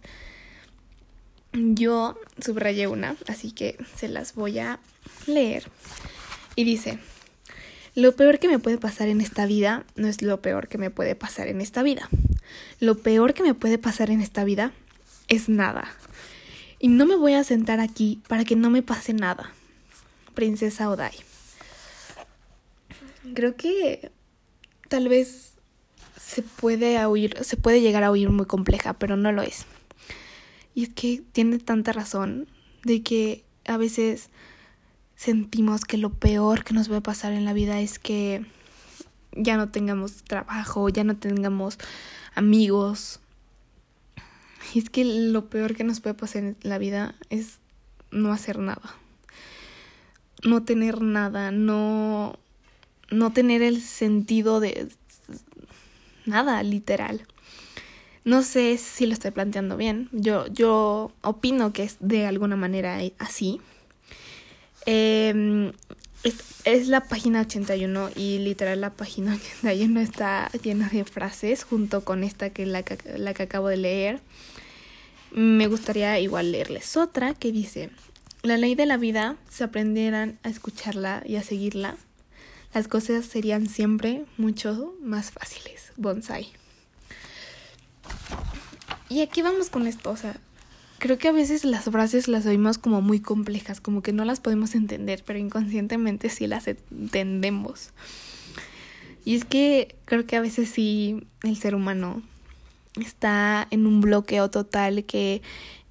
Yo 1.57 2.19
subrayé 2.43 2.87
una, 2.87 3.15
así 3.27 3.51
que 3.51 3.77
se 3.95 4.09
las 4.09 4.35
voy 4.35 4.59
a 4.59 4.79
leer. 5.25 5.63
Y 6.55 6.65
dice, 6.65 6.99
lo 7.95 8.13
peor 8.13 8.39
que 8.39 8.49
me 8.49 8.59
puede 8.59 8.77
pasar 8.77 9.07
en 9.07 9.21
esta 9.21 9.45
vida 9.45 9.85
no 9.95 10.09
es 10.09 10.21
lo 10.21 10.41
peor 10.41 10.67
que 10.67 10.77
me 10.77 10.89
puede 10.89 11.15
pasar 11.15 11.47
en 11.47 11.61
esta 11.61 11.81
vida. 11.81 12.09
Lo 12.81 12.97
peor 12.97 13.33
que 13.33 13.41
me 13.41 13.53
puede 13.53 13.77
pasar 13.77 14.09
en 14.09 14.19
esta 14.19 14.43
vida 14.43 14.73
es 15.29 15.47
nada. 15.47 15.89
Y 16.77 16.89
no 16.89 17.05
me 17.05 17.15
voy 17.15 17.33
a 17.33 17.43
sentar 17.45 17.79
aquí 17.79 18.21
para 18.27 18.43
que 18.43 18.57
no 18.57 18.69
me 18.69 18.81
pase 18.81 19.13
nada. 19.13 19.53
Princesa 20.33 20.89
Odai. 20.89 21.15
Creo 23.33 23.55
que 23.55 24.11
tal 24.89 25.07
vez 25.07 25.53
se 26.19 26.41
puede 26.41 27.03
oír, 27.05 27.37
se 27.43 27.55
puede 27.55 27.79
llegar 27.79 28.03
a 28.03 28.11
oír 28.11 28.29
muy 28.29 28.45
compleja, 28.45 28.93
pero 28.93 29.15
no 29.15 29.31
lo 29.31 29.41
es. 29.41 29.65
Y 30.75 30.83
es 30.83 30.89
que 30.89 31.23
tiene 31.31 31.57
tanta 31.57 31.93
razón 31.93 32.47
de 32.83 33.01
que 33.01 33.43
a 33.65 33.77
veces 33.77 34.29
sentimos 35.15 35.85
que 35.85 35.97
lo 35.97 36.11
peor 36.11 36.63
que 36.63 36.73
nos 36.73 36.91
va 36.91 36.97
a 36.97 37.01
pasar 37.01 37.33
en 37.33 37.45
la 37.45 37.53
vida 37.53 37.79
es 37.79 37.97
que 37.97 38.45
ya 39.31 39.57
no 39.57 39.69
tengamos 39.69 40.23
trabajo, 40.23 40.89
ya 40.89 41.03
no 41.03 41.17
tengamos 41.17 41.79
amigos. 42.35 43.21
Y 44.73 44.79
es 44.79 44.89
que 44.89 45.05
lo 45.05 45.49
peor 45.49 45.75
que 45.75 45.83
nos 45.83 46.01
puede 46.01 46.15
pasar 46.15 46.43
en 46.43 46.57
la 46.61 46.77
vida 46.77 47.15
es 47.29 47.59
no 48.11 48.31
hacer 48.31 48.59
nada. 48.59 48.95
No 50.43 50.63
tener 50.63 51.01
nada, 51.01 51.51
no 51.51 52.37
no 53.11 53.31
tener 53.31 53.61
el 53.61 53.81
sentido 53.81 54.59
de 54.59 54.89
nada, 56.25 56.61
literal. 56.63 57.25
No 58.25 58.43
sé 58.43 58.77
si 58.77 59.05
lo 59.05 59.13
estoy 59.13 59.31
planteando 59.31 59.77
bien. 59.77 60.09
Yo, 60.11 60.47
yo 60.47 61.11
opino 61.21 61.71
que 61.71 61.83
es 61.83 61.97
de 61.99 62.25
alguna 62.25 62.55
manera 62.55 62.99
así. 63.19 63.61
Eh, 64.85 65.71
es, 66.63 66.87
la 66.87 67.01
página 67.01 67.41
81 67.41 68.09
y 68.15 68.39
literal 68.39 68.81
la 68.81 68.91
página 68.91 69.35
81 69.61 69.99
está 69.99 70.49
llena 70.63 70.89
de 70.89 71.05
frases 71.05 71.63
junto 71.63 72.03
con 72.03 72.23
esta 72.23 72.49
que 72.49 72.65
la, 72.65 72.83
la 73.15 73.33
que 73.33 73.43
acabo 73.43 73.67
de 73.67 73.77
leer. 73.77 74.19
Me 75.31 75.67
gustaría 75.67 76.19
igual 76.19 76.51
leerles 76.51 76.97
otra 76.97 77.33
que 77.33 77.51
dice, 77.51 77.89
la 78.41 78.57
ley 78.57 78.73
de 78.73 78.85
la 78.85 78.97
vida, 78.97 79.35
si 79.49 79.63
aprendieran 79.63 80.39
a 80.43 80.49
escucharla 80.49 81.23
y 81.25 81.35
a 81.35 81.43
seguirla, 81.43 81.97
las 82.73 82.87
cosas 82.87 83.25
serían 83.25 83.67
siempre 83.67 84.23
mucho 84.37 84.95
más 85.01 85.31
fáciles. 85.31 85.91
Bonsai. 85.97 86.47
Y 89.15 89.21
aquí 89.21 89.41
vamos 89.41 89.69
con 89.69 89.87
esto, 89.87 90.11
o 90.11 90.15
creo 90.99 91.17
que 91.17 91.29
a 91.29 91.31
veces 91.31 91.63
las 91.63 91.85
frases 91.85 92.27
las 92.27 92.45
oímos 92.45 92.77
como 92.77 92.99
muy 92.99 93.21
complejas, 93.21 93.79
como 93.79 94.01
que 94.01 94.11
no 94.11 94.25
las 94.25 94.41
podemos 94.41 94.75
entender, 94.75 95.23
pero 95.25 95.39
inconscientemente 95.39 96.27
sí 96.27 96.47
las 96.47 96.67
entendemos. 96.67 97.91
Y 99.23 99.35
es 99.35 99.45
que 99.45 99.95
creo 100.03 100.25
que 100.25 100.35
a 100.35 100.41
veces 100.41 100.67
sí 100.67 101.25
el 101.43 101.55
ser 101.55 101.75
humano 101.75 102.23
está 102.99 103.69
en 103.71 103.87
un 103.87 104.01
bloqueo 104.01 104.49
total 104.49 105.05
que 105.05 105.41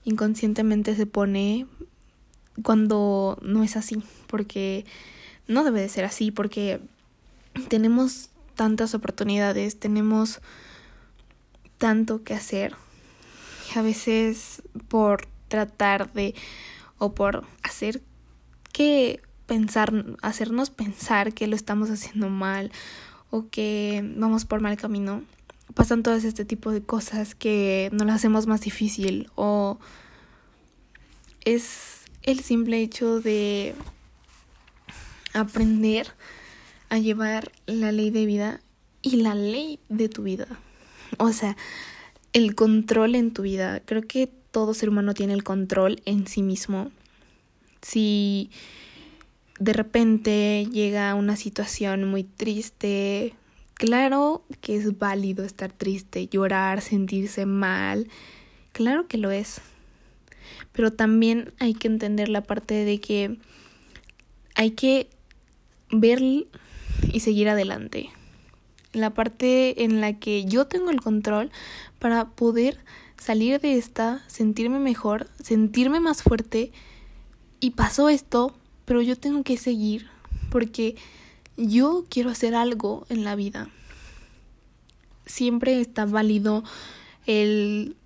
inconscientemente 0.04 0.94
se 0.94 1.06
pone 1.06 1.66
cuando 2.62 3.38
no 3.40 3.64
es 3.64 3.78
así, 3.78 4.02
porque 4.26 4.84
no 5.48 5.64
debe 5.64 5.80
de 5.80 5.88
ser 5.88 6.04
así, 6.04 6.30
porque 6.30 6.78
tenemos 7.68 8.28
tantas 8.54 8.94
oportunidades, 8.94 9.78
tenemos 9.78 10.42
tanto 11.78 12.22
que 12.22 12.34
hacer 12.34 12.76
a 13.76 13.82
veces 13.82 14.62
por 14.88 15.26
tratar 15.48 16.12
de 16.12 16.34
o 16.98 17.14
por 17.14 17.44
hacer 17.62 18.02
que 18.72 19.20
pensar, 19.46 19.92
hacernos 20.22 20.70
pensar 20.70 21.32
que 21.32 21.46
lo 21.46 21.56
estamos 21.56 21.90
haciendo 21.90 22.28
mal 22.28 22.72
o 23.30 23.48
que 23.48 24.02
vamos 24.16 24.44
por 24.44 24.60
mal 24.60 24.76
camino, 24.76 25.22
pasan 25.74 26.02
todo 26.02 26.14
este 26.14 26.44
tipo 26.44 26.70
de 26.70 26.82
cosas 26.82 27.34
que 27.34 27.90
nos 27.92 28.06
las 28.06 28.16
hacemos 28.16 28.46
más 28.46 28.60
difícil 28.60 29.30
o 29.34 29.78
es 31.44 32.02
el 32.22 32.40
simple 32.40 32.80
hecho 32.80 33.20
de 33.20 33.74
aprender 35.32 36.08
a 36.88 36.98
llevar 36.98 37.52
la 37.66 37.92
ley 37.92 38.10
de 38.10 38.26
vida 38.26 38.60
y 39.02 39.16
la 39.16 39.34
ley 39.34 39.80
de 39.88 40.08
tu 40.08 40.22
vida. 40.22 40.46
O 41.18 41.32
sea, 41.32 41.56
el 42.34 42.54
control 42.54 43.14
en 43.14 43.32
tu 43.32 43.42
vida. 43.42 43.80
Creo 43.80 44.02
que 44.02 44.28
todo 44.50 44.74
ser 44.74 44.90
humano 44.90 45.14
tiene 45.14 45.32
el 45.32 45.44
control 45.44 46.02
en 46.04 46.26
sí 46.26 46.42
mismo. 46.42 46.90
Si 47.80 48.50
de 49.58 49.72
repente 49.72 50.66
llega 50.70 51.14
una 51.14 51.36
situación 51.36 52.04
muy 52.04 52.24
triste, 52.24 53.34
claro 53.74 54.44
que 54.60 54.76
es 54.76 54.98
válido 54.98 55.44
estar 55.44 55.72
triste, 55.72 56.26
llorar, 56.26 56.82
sentirse 56.82 57.46
mal. 57.46 58.08
Claro 58.72 59.06
que 59.06 59.16
lo 59.16 59.30
es. 59.30 59.60
Pero 60.72 60.92
también 60.92 61.52
hay 61.60 61.74
que 61.74 61.86
entender 61.86 62.28
la 62.28 62.42
parte 62.42 62.84
de 62.84 63.00
que 63.00 63.38
hay 64.56 64.72
que 64.72 65.08
ver 65.90 66.20
y 66.20 67.20
seguir 67.20 67.48
adelante 67.48 68.10
la 68.94 69.10
parte 69.10 69.84
en 69.84 70.00
la 70.00 70.14
que 70.14 70.44
yo 70.44 70.66
tengo 70.66 70.90
el 70.90 71.00
control 71.00 71.50
para 72.04 72.26
poder 72.26 72.76
salir 73.16 73.62
de 73.62 73.78
esta, 73.78 74.22
sentirme 74.26 74.78
mejor, 74.78 75.26
sentirme 75.42 76.00
más 76.00 76.22
fuerte. 76.22 76.70
Y 77.60 77.70
pasó 77.70 78.10
esto, 78.10 78.54
pero 78.84 79.00
yo 79.00 79.16
tengo 79.16 79.42
que 79.42 79.56
seguir 79.56 80.10
porque 80.50 80.96
yo 81.56 82.04
quiero 82.10 82.28
hacer 82.28 82.54
algo 82.54 83.06
en 83.08 83.24
la 83.24 83.36
vida. 83.36 83.70
Siempre 85.24 85.80
está 85.80 86.04
válido 86.04 86.62
el 87.24 87.96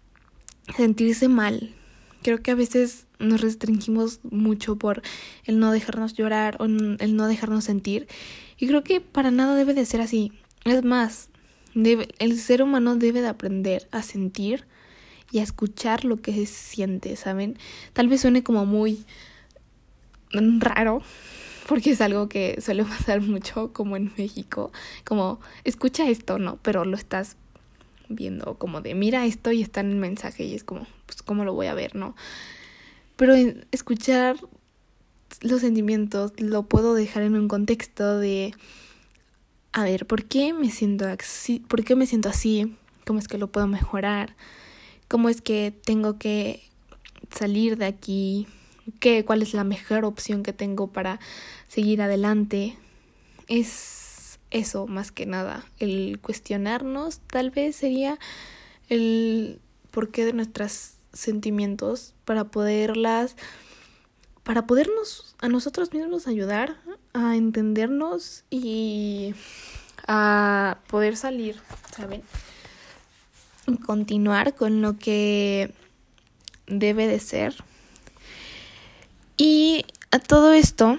sentirse 0.77 1.27
mal. 1.27 1.75
Creo 2.23 2.41
que 2.41 2.53
a 2.53 2.55
veces 2.55 3.09
nos 3.19 3.41
restringimos 3.41 4.21
mucho 4.23 4.77
por 4.77 5.03
el 5.43 5.59
no 5.59 5.73
dejarnos 5.73 6.15
llorar 6.15 6.57
o 6.61 6.67
el 6.67 7.17
no 7.17 7.27
dejarnos 7.27 7.65
sentir. 7.65 8.07
Y 8.59 8.69
creo 8.69 8.85
que 8.85 9.01
para 9.01 9.33
nada 9.33 9.57
debe 9.57 9.75
de 9.75 9.85
ser 9.87 10.01
así. 10.01 10.31
Es 10.65 10.85
más, 10.85 11.31
el 11.85 12.39
ser 12.39 12.63
humano 12.63 12.97
debe 12.97 13.21
de 13.21 13.29
aprender 13.29 13.89
a 13.91 14.03
sentir 14.03 14.65
y 15.31 15.39
a 15.39 15.43
escuchar 15.43 16.05
lo 16.05 16.21
que 16.21 16.33
se 16.33 16.47
siente, 16.47 17.15
¿saben? 17.17 17.59
Tal 17.93 18.09
vez 18.09 18.23
suene 18.23 18.43
como 18.43 18.65
muy 18.67 19.05
raro, 20.33 21.03
porque 21.67 21.91
es 21.91 22.01
algo 22.01 22.29
que 22.29 22.61
suele 22.61 22.85
pasar 22.85 23.21
mucho 23.21 23.73
como 23.73 23.97
en 23.97 24.13
México, 24.17 24.73
como 25.05 25.41
escucha 25.65 26.09
esto, 26.09 26.39
¿no? 26.39 26.59
Pero 26.63 26.85
lo 26.85 26.97
estás 26.97 27.37
viendo 28.09 28.55
como 28.55 28.81
de 28.81 28.95
mira 28.95 29.27
esto 29.27 29.53
y 29.53 29.61
está 29.61 29.81
en 29.81 29.91
el 29.91 29.97
mensaje 29.97 30.45
y 30.45 30.55
es 30.55 30.65
como, 30.65 30.87
pues, 31.05 31.23
¿cómo 31.23 31.45
lo 31.45 31.53
voy 31.53 31.67
a 31.67 31.75
ver, 31.75 31.95
no? 31.95 32.17
Pero 33.17 33.35
escuchar 33.71 34.37
los 35.43 35.61
sentimientos 35.61 36.33
lo 36.39 36.63
puedo 36.63 36.95
dejar 36.95 37.23
en 37.23 37.35
un 37.35 37.49
contexto 37.49 38.19
de 38.19 38.55
a 39.79 39.85
ver, 39.85 40.07
¿por 40.07 40.25
qué 40.25 40.53
me 40.53 40.71
siento 40.71 41.07
así? 41.07 41.61
¿Por 41.61 41.85
qué 41.85 41.95
me 41.95 42.07
siento 42.07 42.29
así? 42.29 42.77
¿Cómo 43.07 43.21
es 43.21 43.29
que 43.29 43.39
lo 43.39 43.47
puedo 43.47 43.69
mejorar? 43.69 44.35
¿Cómo 45.07 45.29
es 45.29 45.41
que 45.41 45.73
tengo 45.85 46.19
que 46.19 46.69
salir 47.31 47.77
de 47.77 47.85
aquí? 47.87 48.49
¿Qué, 48.99 49.25
¿Cuál 49.25 49.41
es 49.41 49.55
la 49.55 49.63
mejor 49.63 50.05
opción 50.05 50.43
que 50.43 50.53
tengo 50.53 50.89
para 50.89 51.21
seguir 51.69 52.03
adelante? 52.03 52.77
Es 53.47 54.41
eso 54.51 54.89
más 54.89 55.13
que 55.13 55.27
nada. 55.27 55.65
El 55.79 56.19
cuestionarnos 56.21 57.21
tal 57.21 57.51
vez 57.51 57.77
sería 57.77 58.19
el 58.89 59.61
porqué 59.93 60.25
de 60.25 60.33
nuestros 60.33 60.95
sentimientos 61.13 62.15
para 62.25 62.51
poderlas 62.51 63.37
para 64.43 64.67
podernos 64.67 65.37
a 65.41 65.49
nosotros 65.49 65.93
mismos 65.93 66.27
ayudar 66.27 66.79
a 67.19 67.37
entendernos 67.37 68.45
y 68.51 69.35
a 70.07 70.79
poder 70.87 71.17
salir, 71.17 71.57
¿saben? 71.95 72.23
Y 73.67 73.77
continuar 73.79 74.55
con 74.55 74.81
lo 74.81 74.97
que 74.97 75.73
debe 76.67 77.07
de 77.07 77.19
ser. 77.19 77.55
Y 79.37 79.85
a 80.11 80.19
todo 80.19 80.53
esto 80.53 80.99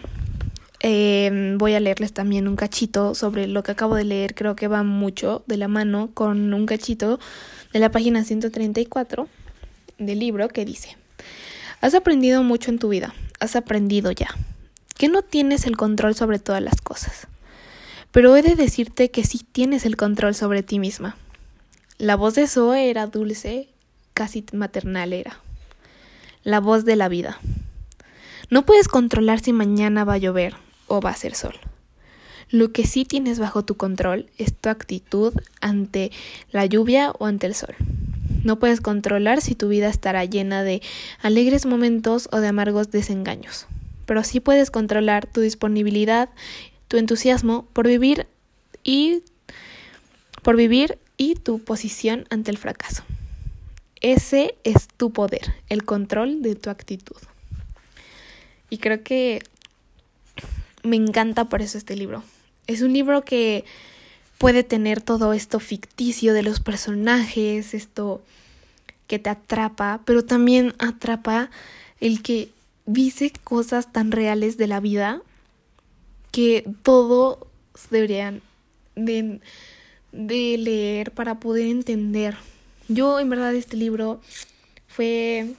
em, 0.81 1.57
voy 1.57 1.73
a 1.73 1.79
leerles 1.79 2.13
también 2.13 2.47
un 2.47 2.55
cachito 2.55 3.15
sobre 3.15 3.47
lo 3.47 3.63
que 3.63 3.71
acabo 3.71 3.95
de 3.95 4.03
leer. 4.03 4.35
Creo 4.35 4.55
que 4.55 4.67
va 4.67 4.83
mucho 4.83 5.43
de 5.47 5.57
la 5.57 5.67
mano 5.67 6.11
con 6.13 6.53
un 6.53 6.65
cachito 6.65 7.19
de 7.73 7.79
la 7.79 7.91
página 7.91 8.23
134 8.23 9.27
del 9.97 10.19
libro 10.19 10.47
que 10.49 10.65
dice, 10.65 10.97
has 11.81 11.93
aprendido 11.93 12.43
mucho 12.43 12.71
en 12.71 12.79
tu 12.79 12.89
vida 12.89 13.13
has 13.39 13.55
aprendido 13.55 14.11
ya, 14.11 14.27
que 14.99 15.07
no 15.07 15.21
tienes 15.21 15.65
el 15.65 15.77
control 15.77 16.13
sobre 16.13 16.39
todas 16.39 16.61
las 16.61 16.81
cosas. 16.81 17.27
Pero 18.11 18.35
he 18.35 18.41
de 18.41 18.55
decirte 18.55 19.09
que 19.11 19.23
sí 19.23 19.39
tienes 19.49 19.85
el 19.85 19.95
control 19.95 20.35
sobre 20.35 20.61
ti 20.61 20.77
misma. 20.77 21.15
La 21.97 22.17
voz 22.17 22.35
de 22.35 22.47
Zoe 22.47 22.89
era 22.89 23.07
dulce, 23.07 23.69
casi 24.13 24.43
maternal 24.51 25.13
era. 25.13 25.39
La 26.43 26.59
voz 26.59 26.83
de 26.83 26.97
la 26.97 27.07
vida. 27.07 27.39
No 28.49 28.65
puedes 28.65 28.89
controlar 28.89 29.39
si 29.39 29.53
mañana 29.53 30.03
va 30.03 30.15
a 30.15 30.17
llover 30.17 30.55
o 30.87 30.99
va 30.99 31.11
a 31.11 31.15
ser 31.15 31.33
sol. 31.33 31.55
Lo 32.49 32.73
que 32.73 32.85
sí 32.85 33.05
tienes 33.05 33.39
bajo 33.39 33.63
tu 33.63 33.77
control 33.77 34.29
es 34.37 34.53
tu 34.53 34.67
actitud 34.67 35.33
ante 35.61 36.11
la 36.51 36.65
lluvia 36.65 37.11
o 37.17 37.25
ante 37.25 37.47
el 37.47 37.55
sol. 37.55 37.73
No 38.43 38.59
puedes 38.59 38.81
controlar 38.81 39.39
si 39.39 39.55
tu 39.55 39.69
vida 39.69 39.87
estará 39.87 40.25
llena 40.25 40.63
de 40.63 40.81
alegres 41.21 41.65
momentos 41.65 42.27
o 42.33 42.41
de 42.41 42.49
amargos 42.49 42.91
desengaños, 42.91 43.65
pero 44.09 44.23
sí 44.23 44.39
puedes 44.39 44.71
controlar 44.71 45.27
tu 45.27 45.39
disponibilidad, 45.39 46.29
tu 46.87 46.97
entusiasmo 46.97 47.67
por 47.73 47.87
vivir 47.87 48.25
y 48.83 49.21
por 50.41 50.55
vivir 50.55 50.97
y 51.15 51.35
tu 51.35 51.59
posición 51.59 52.25
ante 52.31 52.49
el 52.49 52.57
fracaso. 52.57 53.03
Ese 54.01 54.55
es 54.63 54.87
tu 54.87 55.13
poder, 55.13 55.53
el 55.69 55.85
control 55.85 56.41
de 56.41 56.55
tu 56.55 56.71
actitud. 56.71 57.17
Y 58.71 58.79
creo 58.79 59.03
que 59.03 59.43
me 60.81 60.95
encanta 60.95 61.45
por 61.45 61.61
eso 61.61 61.77
este 61.77 61.95
libro. 61.95 62.23
Es 62.65 62.81
un 62.81 62.93
libro 62.93 63.23
que 63.23 63.63
puede 64.39 64.63
tener 64.63 65.01
todo 65.01 65.33
esto 65.33 65.59
ficticio 65.59 66.33
de 66.33 66.41
los 66.41 66.59
personajes, 66.59 67.75
esto 67.75 68.23
que 69.05 69.19
te 69.19 69.29
atrapa, 69.29 70.01
pero 70.03 70.25
también 70.25 70.73
atrapa 70.79 71.51
el 71.99 72.23
que 72.23 72.49
dice 72.89 73.31
cosas 73.43 73.91
tan 73.91 74.11
reales 74.11 74.57
de 74.57 74.67
la 74.67 74.79
vida 74.79 75.21
que 76.31 76.67
todos 76.83 77.37
deberían 77.91 78.41
de, 78.95 79.39
de 80.11 80.57
leer 80.57 81.11
para 81.11 81.39
poder 81.39 81.67
entender. 81.67 82.35
Yo 82.87 83.19
en 83.19 83.29
verdad 83.29 83.53
este 83.53 83.77
libro 83.77 84.19
fue 84.87 85.53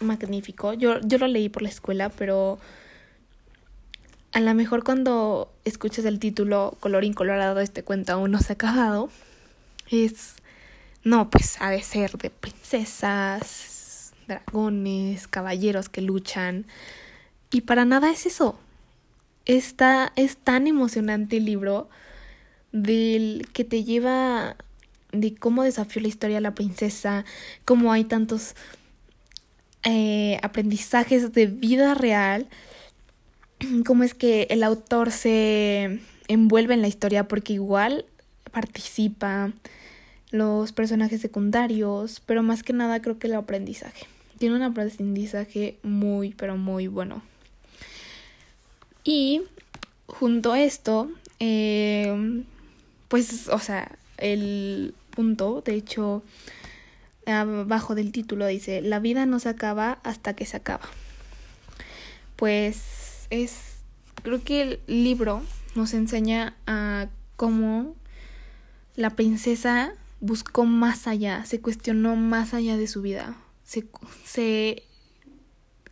magnífico. 0.00 0.72
Yo, 0.72 1.00
yo 1.00 1.18
lo 1.18 1.26
leí 1.26 1.48
por 1.48 1.62
la 1.62 1.68
escuela, 1.68 2.08
pero 2.08 2.58
a 4.32 4.40
lo 4.40 4.54
mejor 4.54 4.84
cuando 4.84 5.52
escuchas 5.64 6.04
el 6.04 6.20
título 6.20 6.76
Colorín 6.78 7.14
Colorado, 7.14 7.60
este 7.60 7.82
cuento 7.82 8.12
aún 8.12 8.30
no 8.30 8.38
se 8.38 8.52
ha 8.52 8.54
acabado, 8.54 9.10
es, 9.90 10.34
no, 11.02 11.30
pues 11.30 11.56
ha 11.60 11.70
de 11.70 11.82
ser 11.82 12.12
de 12.12 12.30
princesas, 12.30 13.79
dragones, 14.30 15.28
caballeros 15.28 15.88
que 15.88 16.00
luchan. 16.00 16.66
Y 17.50 17.62
para 17.62 17.84
nada 17.84 18.10
es 18.10 18.26
eso. 18.26 18.58
Está, 19.44 20.12
es 20.16 20.36
tan 20.36 20.66
emocionante 20.66 21.38
el 21.38 21.44
libro 21.44 21.88
del 22.72 23.48
que 23.52 23.64
te 23.64 23.84
lleva 23.84 24.56
de 25.12 25.34
cómo 25.34 25.64
desafió 25.64 26.00
la 26.02 26.08
historia 26.08 26.38
a 26.38 26.40
la 26.40 26.54
princesa, 26.54 27.24
cómo 27.64 27.92
hay 27.92 28.04
tantos 28.04 28.54
eh, 29.82 30.38
aprendizajes 30.42 31.32
de 31.32 31.46
vida 31.46 31.94
real, 31.94 32.46
cómo 33.86 34.04
es 34.04 34.14
que 34.14 34.46
el 34.50 34.62
autor 34.62 35.10
se 35.10 36.00
envuelve 36.28 36.74
en 36.74 36.82
la 36.82 36.88
historia 36.88 37.26
porque 37.26 37.54
igual 37.54 38.04
participa 38.52 39.52
los 40.30 40.72
personajes 40.72 41.20
secundarios, 41.20 42.22
pero 42.24 42.42
más 42.42 42.62
que 42.62 42.72
nada 42.72 43.02
creo 43.02 43.18
que 43.18 43.26
el 43.26 43.34
aprendizaje. 43.34 44.06
Tiene 44.40 44.56
un 44.56 44.62
aprendizaje 44.62 45.76
muy, 45.82 46.32
pero 46.32 46.56
muy 46.56 46.86
bueno. 46.86 47.20
Y 49.04 49.42
junto 50.06 50.52
a 50.52 50.62
esto, 50.62 51.10
eh, 51.40 52.42
pues, 53.08 53.48
o 53.48 53.58
sea, 53.58 53.98
el 54.16 54.94
punto, 55.10 55.60
de 55.60 55.74
hecho, 55.74 56.22
abajo 57.26 57.94
del 57.94 58.12
título 58.12 58.46
dice, 58.46 58.80
la 58.80 58.98
vida 58.98 59.26
no 59.26 59.40
se 59.40 59.50
acaba 59.50 59.98
hasta 60.04 60.34
que 60.34 60.46
se 60.46 60.56
acaba. 60.56 60.88
Pues 62.36 63.26
es, 63.28 63.82
creo 64.22 64.42
que 64.42 64.62
el 64.62 64.80
libro 64.86 65.42
nos 65.74 65.92
enseña 65.92 66.56
a 66.66 67.08
cómo 67.36 67.94
la 68.96 69.10
princesa 69.10 69.92
buscó 70.22 70.64
más 70.64 71.06
allá, 71.06 71.44
se 71.44 71.60
cuestionó 71.60 72.16
más 72.16 72.54
allá 72.54 72.78
de 72.78 72.86
su 72.86 73.02
vida, 73.02 73.36
se, 73.70 73.86
se 74.24 74.82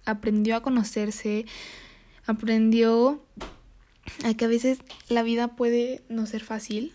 aprendió 0.05 0.57
a 0.57 0.63
conocerse, 0.63 1.47
aprendió 2.27 3.23
a 4.25 4.35
que 4.35 4.47
a 4.47 4.49
veces 4.49 4.81
la 5.09 5.23
vida 5.23 5.55
puede 5.55 6.03
no 6.09 6.27
ser 6.27 6.43
fácil 6.43 6.93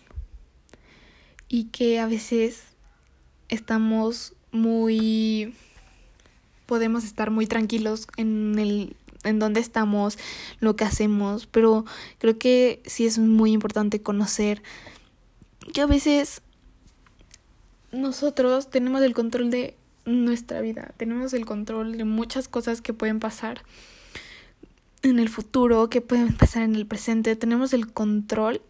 y 1.47 1.65
que 1.65 2.01
a 2.01 2.05
veces 2.05 2.63
estamos 3.47 4.33
muy 4.51 5.55
podemos 6.65 7.05
estar 7.05 7.31
muy 7.31 7.47
tranquilos 7.47 8.07
en 8.17 8.59
el 8.59 8.97
en 9.23 9.39
dónde 9.39 9.61
estamos, 9.61 10.17
lo 10.59 10.75
que 10.75 10.83
hacemos, 10.83 11.45
pero 11.45 11.85
creo 12.17 12.37
que 12.37 12.83
sí 12.85 13.05
es 13.05 13.19
muy 13.19 13.53
importante 13.53 14.01
conocer 14.01 14.61
que 15.73 15.79
a 15.79 15.85
veces 15.85 16.41
nosotros 17.93 18.69
tenemos 18.69 19.01
el 19.01 19.13
control 19.13 19.49
de 19.49 19.77
nuestra 20.05 20.61
vida, 20.61 20.93
tenemos 20.97 21.33
el 21.33 21.45
control 21.45 21.97
de 21.97 22.03
muchas 22.03 22.47
cosas 22.47 22.81
que 22.81 22.93
pueden 22.93 23.19
pasar 23.19 23.63
en 25.01 25.19
el 25.19 25.29
futuro, 25.29 25.89
que 25.89 26.01
pueden 26.01 26.33
pasar 26.33 26.63
en 26.63 26.75
el 26.75 26.85
presente, 26.85 27.35
tenemos 27.35 27.73
el 27.73 27.91
control 27.91 28.61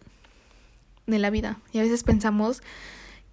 de 1.06 1.18
la 1.18 1.30
vida 1.30 1.58
y 1.72 1.78
a 1.78 1.82
veces 1.82 2.02
pensamos 2.02 2.62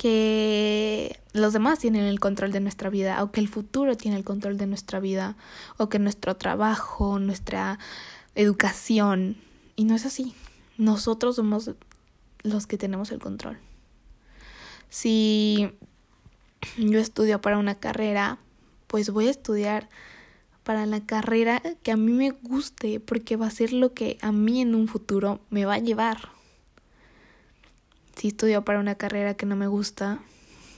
que 0.02 1.20
los 1.32 1.54
demás 1.54 1.78
tienen 1.78 2.06
el 2.06 2.20
control 2.20 2.52
de 2.52 2.60
nuestra 2.60 2.90
vida 2.90 3.22
o 3.24 3.32
que 3.32 3.40
el 3.40 3.48
futuro 3.48 3.96
tiene 3.96 4.18
el 4.18 4.24
control 4.24 4.58
de 4.58 4.66
nuestra 4.66 5.00
vida 5.00 5.36
o 5.78 5.90
que 5.90 6.00
nuestro 6.00 6.36
trabajo, 6.38 7.20
nuestra 7.20 7.78
educación. 8.34 9.38
Y 9.76 9.84
no 9.86 9.94
es 9.94 10.08
así. 10.08 10.34
Nosotros 10.80 11.36
somos 11.36 11.70
los 12.42 12.66
que 12.66 12.80
tenemos 12.80 13.12
el 13.12 13.20
control. 13.20 13.60
Si 14.90 15.70
yo 16.78 17.00
estudio 17.00 17.42
para 17.42 17.58
una 17.58 17.76
carrera, 17.76 18.40
pues 18.88 19.10
voy 19.10 19.28
a 19.28 19.32
estudiar 19.32 19.90
para 20.64 20.86
la 20.86 21.06
carrera 21.06 21.62
que 21.84 21.92
a 21.92 21.98
mí 21.98 22.12
me 22.12 22.32
guste 22.32 23.00
porque 23.00 23.36
va 23.36 23.48
a 23.48 23.52
ser 23.52 23.74
lo 23.74 23.94
que 23.94 24.18
a 24.22 24.32
mí 24.32 24.62
en 24.62 24.76
un 24.76 24.88
futuro 24.88 25.40
me 25.50 25.66
va 25.66 25.76
a 25.76 25.80
llevar 25.80 26.30
si 28.22 28.28
estudio 28.28 28.64
para 28.64 28.80
una 28.80 28.94
carrera 28.94 29.34
que 29.34 29.48
no 29.48 29.56
me 29.56 29.66
gusta, 29.66 30.20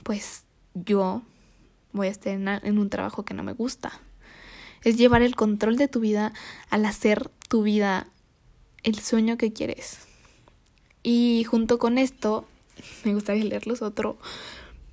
pues 0.04 0.46
yo 0.76 1.22
voy 1.91 2.08
a 2.08 2.12
estar 2.12 2.34
en 2.34 2.78
un 2.78 2.89
trabajo 2.89 3.26
que 3.26 3.34
no 3.34 3.43
me 3.43 3.52
gusta. 3.52 4.00
Es 4.84 4.98
llevar 4.98 5.22
el 5.22 5.36
control 5.36 5.76
de 5.76 5.89
tu 5.89 6.00
vida 6.00 6.32
al 6.69 6.86
hacer 6.86 7.30
tu 7.50 7.63
vida 7.63 8.08
el 8.84 8.98
sueño 8.98 9.36
que 9.36 9.52
quieres. 9.52 10.00
Y 11.04 11.43
junto 11.43 11.80
con 11.80 11.98
esto, 11.98 12.48
me 13.04 13.13
gustaría 13.13 13.43
leerlos 13.43 13.82
otro 13.82 14.17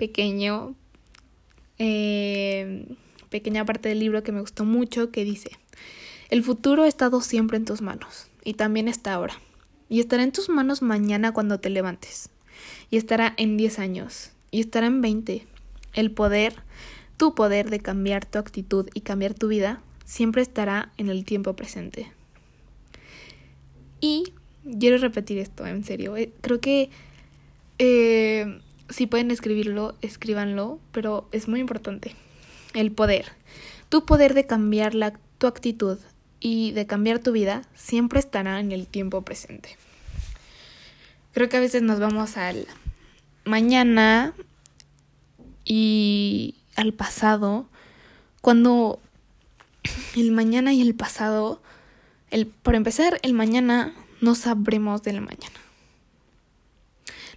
pequeño, 0.01 0.75
eh, 1.79 2.87
pequeña 3.29 3.67
parte 3.67 3.91
del 3.91 3.99
libro 3.99 4.23
que 4.23 4.33
me 4.33 4.41
gustó 4.41 4.65
mucho 4.65 5.11
que 5.11 5.25
dice, 5.25 5.51
el 6.31 6.43
futuro 6.43 6.85
ha 6.85 6.89
estado 6.89 7.21
siempre 7.21 7.59
en 7.59 7.67
tus 7.67 7.83
manos 7.83 8.29
y 8.43 8.55
también 8.55 8.89
está 8.89 9.13
ahora. 9.13 9.35
Y 9.91 10.01
estará 10.01 10.23
en 10.23 10.33
tus 10.33 10.49
manos 10.49 10.81
mañana 10.81 11.33
cuando 11.33 11.61
te 11.61 11.69
levantes 11.69 12.31
y 12.91 12.97
estará 12.97 13.35
en 13.37 13.59
10 13.59 13.79
años 13.79 14.31
y 14.51 14.61
estará 14.61 14.87
en 14.87 15.03
20. 15.03 15.47
El 15.93 16.11
poder, 16.13 16.55
tu 17.19 17.35
poder 17.35 17.69
de 17.69 17.81
cambiar 17.81 18.25
tu 18.25 18.39
actitud 18.39 18.89
y 18.95 19.03
cambiar 19.03 19.35
tu 19.35 19.49
vida, 19.49 19.83
siempre 20.07 20.41
estará 20.41 20.93
en 20.97 21.11
el 21.11 21.27
tiempo 21.27 21.53
presente. 21.53 22.11
Y 24.01 24.33
quiero 24.79 24.97
repetir 24.97 25.37
esto, 25.37 25.67
en 25.67 25.85
serio. 25.85 26.17
Eh, 26.17 26.33
creo 26.41 26.59
que 26.59 26.89
eh, 27.79 28.61
si 28.91 29.07
pueden 29.07 29.31
escribirlo, 29.31 29.95
escríbanlo, 30.03 30.79
pero 30.93 31.29
es 31.33 31.49
muy 31.49 31.61
importante. 31.61 32.15
El 32.75 32.93
poder. 32.93 33.33
Tu 33.89 34.05
poder 34.05 34.35
de 34.35 34.47
cambiar 34.47 34.95
la, 34.95 35.13
tu 35.39 35.47
actitud 35.47 35.99
y 36.39 36.73
de 36.73 36.87
cambiar 36.87 37.19
tu 37.19 37.33
vida 37.33 37.63
siempre 37.75 38.19
estará 38.19 38.61
en 38.61 38.73
el 38.73 38.87
tiempo 38.87 39.23
presente. 39.23 39.77
Creo 41.33 41.49
que 41.49 41.57
a 41.57 41.61
veces 41.61 41.83
nos 41.83 42.01
vamos 42.01 42.37
al 42.37 42.67
mañana 43.45 44.35
y 45.65 46.57
al 46.77 46.93
pasado, 46.93 47.67
cuando 48.41 49.01
el 50.17 50.33
mañana 50.33 50.73
y 50.73 50.83
el 50.83 50.95
pasado, 50.95 51.63
el, 52.31 52.47
por 52.47 52.75
empezar, 52.75 53.19
el 53.23 53.35
mañana 53.35 53.95
no 54.21 54.35
sabremos 54.35 55.03
del 55.03 55.21
mañana. 55.21 55.61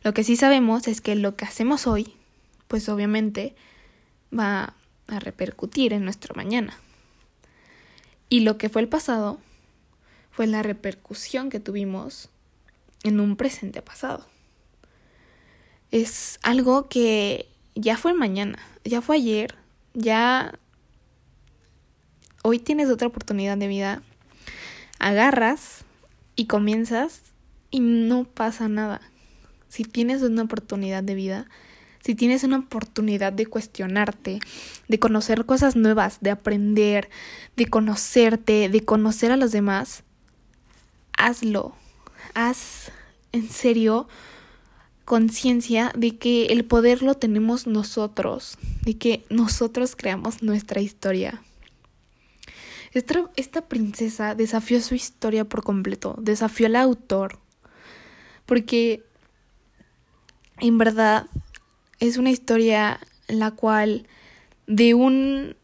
Lo 0.04 0.14
que 0.14 0.24
sí 0.24 0.36
sabemos 0.36 0.88
es 0.88 1.00
que 1.00 1.16
lo 1.16 1.36
que 1.38 1.46
hacemos 1.46 1.88
hoy, 1.88 2.14
pues 2.68 2.90
obviamente 2.90 3.56
va 4.38 4.74
a 5.08 5.20
repercutir 5.20 5.94
en 5.94 6.04
nuestro 6.04 6.36
mañana. 6.36 6.78
Y 8.28 8.42
lo 8.42 8.58
que 8.58 8.68
fue 8.68 8.82
el 8.82 8.90
pasado 8.90 9.40
fue 10.32 10.48
la 10.48 10.64
repercusión 10.64 11.50
que 11.50 11.60
tuvimos 11.60 12.30
en 13.04 13.20
un 13.20 13.38
presente 13.38 13.82
pasado. 13.82 14.28
Es 15.92 16.40
algo 16.42 16.90
que 16.90 17.48
ya 17.76 17.98
fue 17.98 18.14
mañana, 18.14 18.60
ya 18.84 19.02
fue 19.02 19.18
ayer, 19.18 19.56
ya 19.94 20.58
hoy 22.44 22.60
tienes 22.60 22.90
otra 22.90 23.08
oportunidad 23.08 23.58
de 23.58 23.68
vida. 23.68 24.02
Agarras 25.00 25.86
y 26.36 26.48
comienzas 26.48 27.22
y 27.70 27.80
no 27.80 28.26
pasa 28.26 28.68
nada. 28.68 29.02
Si 29.74 29.86
tienes 29.86 30.22
una 30.22 30.44
oportunidad 30.44 31.02
de 31.02 31.16
vida, 31.16 31.48
si 32.00 32.14
tienes 32.14 32.44
una 32.44 32.60
oportunidad 32.60 33.34
de 33.34 33.48
cuestionarte, 33.48 34.40
de 34.88 35.00
conocer 35.00 35.48
cosas 35.48 35.76
nuevas, 35.76 36.20
de 36.22 36.30
aprender, 36.30 37.10
de 37.56 37.66
conocerte, 37.66 38.70
de 38.70 38.86
conocer 38.86 39.32
a 39.32 39.36
los 39.36 39.52
demás, 39.52 40.04
hazlo. 41.18 41.74
Haz 42.36 42.92
en 43.32 43.50
serio 43.50 44.08
conciencia 45.06 45.92
de 45.96 46.20
que 46.20 46.46
el 46.46 46.66
poder 46.66 47.02
lo 47.02 47.16
tenemos 47.16 47.66
nosotros, 47.66 48.60
de 48.84 48.96
que 49.00 49.26
nosotros 49.32 49.96
creamos 49.96 50.44
nuestra 50.44 50.82
historia. 50.82 51.42
Esta, 52.92 53.28
esta, 53.38 53.68
princesa 53.68 54.36
desafió 54.36 54.80
su 54.82 54.94
historia 54.94 55.46
por 55.46 55.64
completo, 55.64 56.16
desafió 56.20 56.68
al 56.68 56.76
autor, 56.76 57.40
porque 58.46 59.04
en 60.60 60.78
verdad 60.78 61.28
es 62.00 62.18
una 62.18 62.32
historia 62.32 63.00
la 63.28 63.52
cual 63.52 64.08
de 64.68 64.94
un 64.94 65.56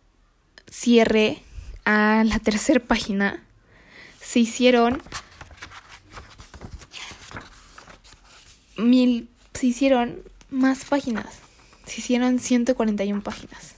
cierre 0.69 1.41
a 1.85 2.23
la 2.25 2.39
tercera 2.39 2.79
página 2.79 3.43
se 4.21 4.39
hicieron 4.39 5.01
mil, 8.77 9.29
se 9.53 9.67
hicieron 9.67 10.21
más 10.49 10.85
páginas, 10.85 11.39
se 11.85 12.01
hicieron 12.01 12.39
141 12.39 13.21
páginas. 13.21 13.75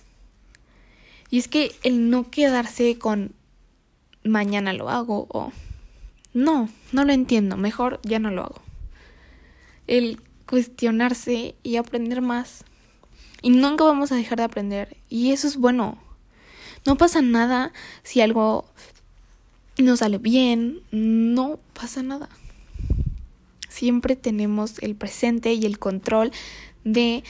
Y 1.29 1.39
es 1.39 1.47
que 1.47 1.73
el 1.83 2.09
no 2.09 2.29
quedarse 2.29 2.97
con 2.99 3.33
mañana 4.23 4.73
lo 4.73 4.89
hago 4.89 5.27
o 5.29 5.51
no, 6.33 6.69
no 6.91 7.05
lo 7.05 7.13
entiendo, 7.13 7.57
mejor 7.57 7.99
ya 8.03 8.19
no 8.19 8.31
lo 8.31 8.43
hago. 8.43 8.61
El 9.87 10.21
cuestionarse 10.51 11.55
y 11.63 11.77
aprender 11.77 12.21
más. 12.21 12.65
Y 13.41 13.51
nunca 13.51 13.85
vamos 13.85 14.11
a 14.11 14.17
dejar 14.17 14.37
de 14.37 14.43
aprender. 14.43 14.97
Y 15.07 15.31
eso 15.31 15.47
es 15.47 15.55
bueno. 15.55 15.97
No 16.85 16.97
pasa 16.97 17.21
nada 17.21 17.71
si 18.03 18.19
algo 18.19 18.65
no 19.77 19.95
sale 19.95 20.17
bien. 20.17 20.81
No 20.91 21.57
pasa 21.73 22.03
nada. 22.03 22.27
Siempre 23.69 24.17
tenemos 24.17 24.77
el 24.79 24.95
presente 24.95 25.53
y 25.53 25.65
el 25.65 25.79
control 25.79 26.31
de, 26.83 27.23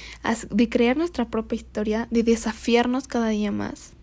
de 0.49 0.69
crear 0.69 0.97
nuestra 0.97 1.25
propia 1.25 1.57
historia, 1.57 2.07
de 2.09 2.23
desafiarnos 2.23 3.07
cada 3.07 3.29
día 3.29 3.51
más. 3.51 3.93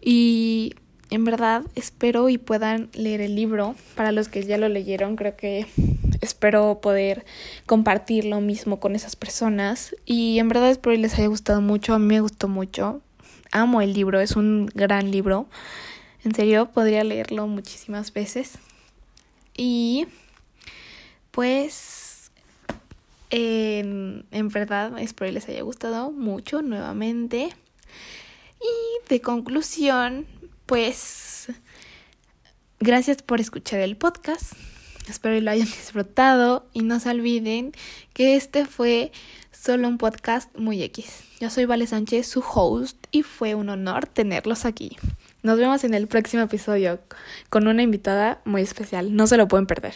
Y 0.00 0.76
en 1.10 1.24
verdad 1.24 1.64
espero 1.74 2.28
y 2.28 2.38
puedan 2.38 2.90
leer 2.92 3.22
el 3.22 3.34
libro. 3.34 3.74
Para 3.96 4.12
los 4.12 4.28
que 4.28 4.44
ya 4.44 4.56
lo 4.56 4.68
leyeron, 4.68 5.16
creo 5.16 5.36
que 5.36 5.66
espero 6.20 6.80
poder 6.80 7.24
compartir 7.66 8.24
lo 8.24 8.40
mismo 8.40 8.80
con 8.80 8.94
esas 8.94 9.16
personas. 9.16 9.94
Y 10.04 10.38
en 10.38 10.48
verdad 10.48 10.70
espero 10.70 10.94
que 10.94 11.02
les 11.02 11.14
haya 11.14 11.28
gustado 11.28 11.60
mucho. 11.60 11.94
A 11.94 11.98
mí 11.98 12.06
me 12.06 12.20
gustó 12.20 12.48
mucho. 12.48 13.00
Amo 13.52 13.80
el 13.80 13.92
libro, 13.92 14.20
es 14.20 14.36
un 14.36 14.70
gran 14.74 15.10
libro. 15.10 15.46
En 16.24 16.34
serio, 16.34 16.70
podría 16.70 17.02
leerlo 17.04 17.46
muchísimas 17.46 18.12
veces. 18.12 18.58
Y 19.56 20.06
pues 21.30 22.30
en, 23.30 24.26
en 24.30 24.48
verdad 24.48 24.98
espero 24.98 25.28
que 25.28 25.32
les 25.32 25.48
haya 25.48 25.62
gustado 25.62 26.10
mucho 26.10 26.62
nuevamente. 26.62 27.50
Y 28.60 29.08
de 29.08 29.20
conclusión, 29.20 30.26
pues 30.66 31.48
gracias 32.78 33.22
por 33.22 33.40
escuchar 33.40 33.80
el 33.80 33.96
podcast. 33.96 34.52
Espero 35.10 35.34
que 35.34 35.40
lo 35.40 35.50
hayan 35.50 35.66
disfrutado 35.66 36.66
y 36.72 36.82
no 36.82 37.00
se 37.00 37.10
olviden 37.10 37.72
que 38.12 38.36
este 38.36 38.64
fue 38.64 39.12
solo 39.50 39.88
un 39.88 39.98
podcast 39.98 40.56
muy 40.56 40.82
X. 40.84 41.24
Yo 41.40 41.50
soy 41.50 41.64
Vale 41.64 41.86
Sánchez, 41.86 42.26
su 42.26 42.40
host, 42.40 42.96
y 43.10 43.22
fue 43.22 43.54
un 43.54 43.68
honor 43.68 44.06
tenerlos 44.06 44.64
aquí. 44.64 44.96
Nos 45.42 45.58
vemos 45.58 45.84
en 45.84 45.94
el 45.94 46.06
próximo 46.06 46.42
episodio 46.42 47.00
con 47.48 47.66
una 47.66 47.82
invitada 47.82 48.40
muy 48.44 48.62
especial. 48.62 49.14
No 49.14 49.26
se 49.26 49.36
lo 49.36 49.48
pueden 49.48 49.66
perder. 49.66 49.94